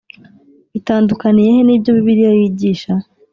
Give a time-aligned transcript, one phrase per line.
[0.73, 2.91] bitandukaniye he n’ibyo bibiliya yigisha?